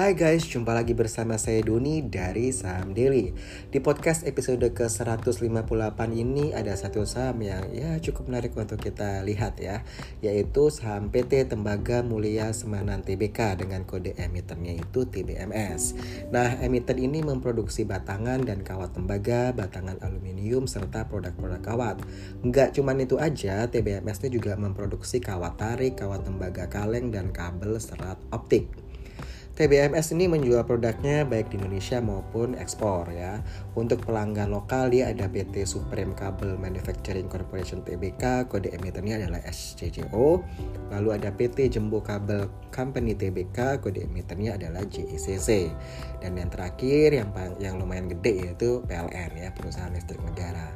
[0.00, 3.36] Hai guys, jumpa lagi bersama saya Doni dari Saham Daily.
[3.68, 9.60] Di podcast episode ke-158 ini ada satu saham yang ya cukup menarik untuk kita lihat
[9.60, 9.84] ya,
[10.24, 15.92] yaitu saham PT Tembaga Mulia Semanan Tbk dengan kode emitennya itu TBMS.
[16.32, 22.00] Nah, emiten ini memproduksi batangan dan kawat tembaga, batangan aluminium serta produk-produk kawat.
[22.40, 27.76] Enggak cuman itu aja, TBMS ini juga memproduksi kawat tarik, kawat tembaga kaleng dan kabel
[27.76, 28.88] serat optik.
[29.60, 33.44] TBMS ini menjual produknya baik di Indonesia maupun ekspor ya.
[33.76, 40.40] Untuk pelanggan lokal dia ada PT Supreme Cable Manufacturing Corporation TBK, kode emitennya adalah SCCO.
[40.88, 45.68] Lalu ada PT Jembo Cable Company TBK, kode emitennya adalah JECC.
[46.24, 47.28] Dan yang terakhir yang
[47.60, 50.72] yang lumayan gede yaitu PLN ya, perusahaan listrik negara.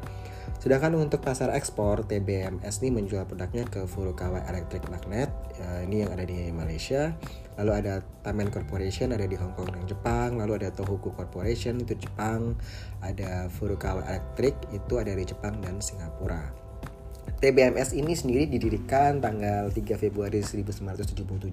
[0.65, 5.29] Sedangkan untuk pasar ekspor, TBMS ini menjual produknya ke Furukawa Electric Magnet,
[5.61, 7.13] ya, ini yang ada di Malaysia,
[7.61, 10.41] lalu ada Tamen Corporation ada di Hong Kong dan Jepang.
[10.41, 12.57] Lalu ada Tohoku Corporation itu Jepang.
[13.05, 16.64] Ada Furukawa Electric itu ada di Jepang dan Singapura
[17.45, 21.53] TBMS ini sendiri didirikan tanggal 3 Februari 1977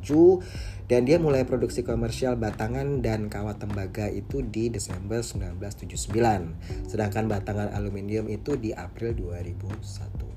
[0.88, 7.75] dan dia mulai produksi komersial batangan dan kawat tembaga itu di Desember 1979 sedangkan batangan
[7.75, 10.31] aluminium itu di April 2001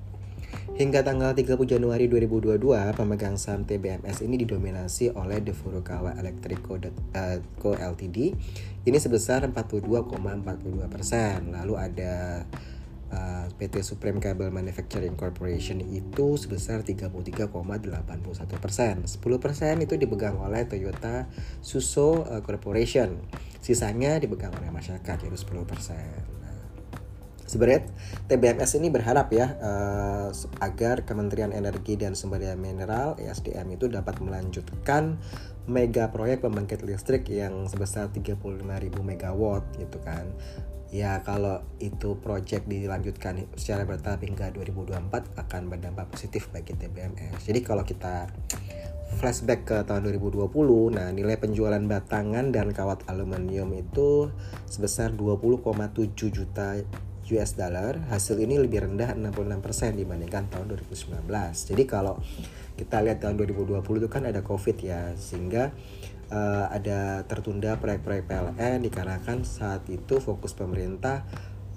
[0.75, 2.59] Hingga tanggal 30 Januari 2022,
[2.99, 6.83] pemegang saham TBMS ini didominasi oleh The Furukawa Electric Co.
[6.83, 8.19] uh, Ltd.
[8.83, 11.55] Ini sebesar 42,42 persen.
[11.55, 12.43] Lalu ada
[13.15, 17.55] uh, PT Supreme Cable Manufacturing Corporation itu sebesar 33,81
[18.59, 19.07] persen.
[19.07, 21.31] 10 persen itu dipegang oleh Toyota
[21.63, 23.23] Suso uh, Corporation.
[23.63, 26.34] Sisanya dipegang oleh masyarakat yaitu 10 persen.
[27.55, 27.87] Sebenarnya
[28.27, 34.19] TBMS ini berharap ya uh, agar Kementerian Energi dan Sumber Daya Mineral (ESDM) itu dapat
[34.19, 35.23] melanjutkan
[35.71, 38.59] mega proyek pembangkit listrik yang sebesar 35.000
[38.99, 40.27] megawatt gitu kan.
[40.91, 47.39] Ya kalau itu proyek dilanjutkan secara bertahap hingga 2024 akan berdampak positif bagi TBMS.
[47.39, 48.35] Jadi kalau kita
[49.23, 50.51] flashback ke tahun 2020,
[50.91, 54.35] nah nilai penjualan batangan dan kawat aluminium itu
[54.67, 56.83] sebesar 20,7 juta
[57.33, 61.25] US dollar, hasil ini lebih rendah 66% dibandingkan tahun 2019.
[61.53, 62.21] Jadi kalau
[62.77, 65.73] kita lihat tahun 2020 itu kan ada Covid ya, sehingga
[66.29, 71.25] uh, ada tertunda proyek-proyek PLN dikarenakan saat itu fokus pemerintah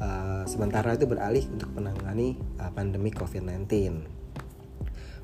[0.01, 4.16] uh, sementara itu beralih untuk menangani uh, pandemi COVID-19.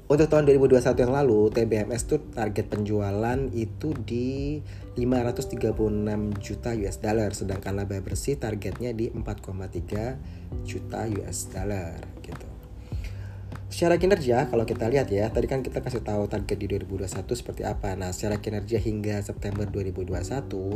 [0.03, 4.59] Untuk tahun 2021 yang lalu, TBMS tuh target penjualan itu di
[4.99, 12.52] 536 juta US dollar, sedangkan laba bersih targetnya di 4,3 juta US dollar gitu.
[13.73, 17.65] Secara kinerja kalau kita lihat ya, tadi kan kita kasih tahu target di 2021 seperti
[17.65, 17.97] apa.
[17.97, 20.13] Nah, secara kinerja hingga September 2021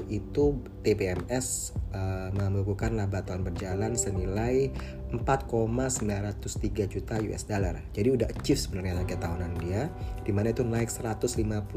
[0.09, 4.73] itu TBMS uh, membukukan laba tahun berjalan senilai
[5.13, 7.85] 4,903 juta US dollar.
[7.93, 9.93] Jadi udah achieve sebenarnya target tahunan dia,
[10.25, 11.69] di mana itu naik 157,1%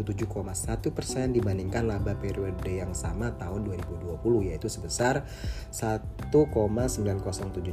[1.36, 5.28] dibandingkan laba periode yang sama tahun 2020 yaitu sebesar
[5.68, 6.32] 1,907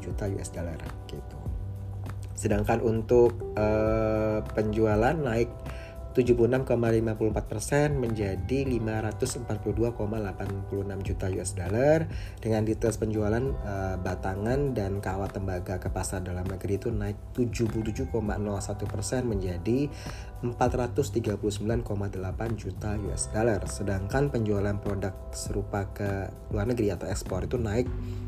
[0.03, 1.36] juta US dollar gitu.
[2.37, 5.49] Sedangkan untuk uh, penjualan naik
[6.17, 9.45] 76,54% menjadi 542,86
[11.05, 12.09] juta US dollar.
[12.41, 18.09] Dengan details penjualan uh, batangan dan kawat tembaga ke pasar dalam negeri itu naik 77,01%
[19.29, 19.93] menjadi
[20.41, 21.37] 439,8
[22.57, 23.61] juta US dollar.
[23.69, 27.85] Sedangkan penjualan produk serupa ke luar negeri atau ekspor itu naik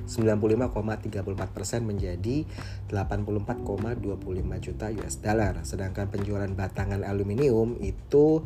[0.10, 2.44] 95,34% menjadi
[2.90, 5.54] 84,25 juta US dollar.
[5.62, 8.42] Sedangkan penjualan batangan aluminium itu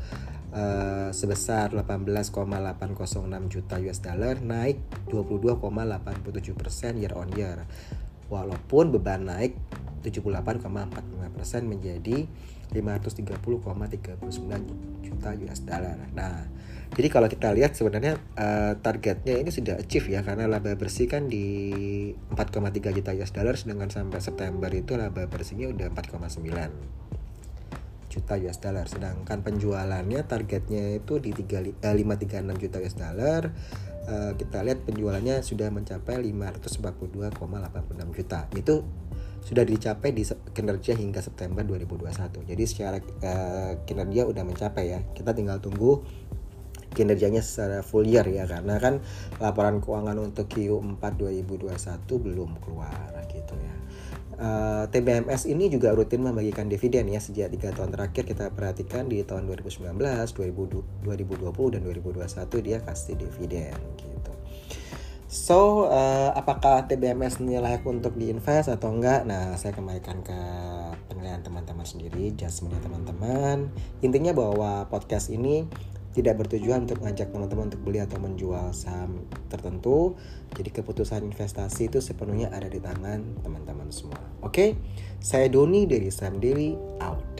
[0.51, 7.63] uh, sebesar 18,806 juta US dollar naik 22,87 persen year on year.
[8.28, 9.56] Walaupun beban naik
[10.03, 12.27] 78,45 persen menjadi
[12.74, 16.02] 530,39 juta US dollar.
[16.18, 16.50] Nah,
[16.94, 21.25] jadi kalau kita lihat sebenarnya uh, targetnya ini sudah achieve ya karena laba bersih kan
[21.25, 28.62] di 4,3 juta US dollar sedangkan sampai September itu laba bersihnya udah 4,9 juta US
[28.62, 28.86] dollar.
[28.86, 33.50] Sedangkan penjualannya targetnya itu di 3, eh, 536 juta US dollar.
[34.04, 38.52] Uh, kita lihat penjualannya sudah mencapai 542,86 juta.
[38.54, 38.86] Itu
[39.44, 45.36] sudah dicapai di kinerja hingga September 2021 jadi secara uh, kinerja udah mencapai ya kita
[45.36, 46.04] tinggal tunggu
[46.94, 49.01] kinerjanya secara full year ya karena kan
[49.42, 51.74] laporan keuangan untuk Q4 2021
[52.06, 53.75] belum keluar gitu ya.
[54.34, 59.06] Uh, eh, TBMS ini juga rutin membagikan dividen ya sejak tiga tahun terakhir kita perhatikan
[59.06, 64.32] di tahun 2019, 2020 dan 2021 dia kasih dividen gitu.
[65.33, 69.25] So, uh, apakah TBMS ini layak untuk diinvest atau enggak?
[69.25, 70.39] Nah, saya kembalikan ke
[71.09, 73.65] penilaian teman-teman sendiri, judgment teman-teman.
[74.06, 75.65] Intinya bahwa podcast ini
[76.13, 80.13] tidak bertujuan untuk mengajak teman-teman untuk beli atau menjual saham tertentu.
[80.53, 84.21] Jadi keputusan investasi itu sepenuhnya ada di tangan teman-teman semua.
[84.45, 84.77] Oke,
[85.18, 87.32] saya Doni dari Saham Daily out.